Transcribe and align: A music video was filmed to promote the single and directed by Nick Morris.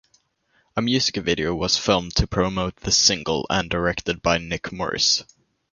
A 0.75 0.81
music 0.81 1.17
video 1.17 1.53
was 1.53 1.77
filmed 1.77 2.15
to 2.15 2.25
promote 2.25 2.75
the 2.77 2.91
single 2.91 3.45
and 3.51 3.69
directed 3.69 4.23
by 4.23 4.39
Nick 4.39 4.71
Morris. 4.71 5.23